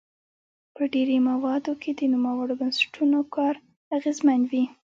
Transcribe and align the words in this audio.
په 0.75 0.81
ډیری 0.93 1.17
مواردو 1.29 1.73
کې 1.81 1.91
د 1.99 2.01
نوموړو 2.13 2.53
بنسټونو 2.61 3.19
کار 3.35 3.55
اغیزمن 3.97 4.39
وي. 4.51 4.63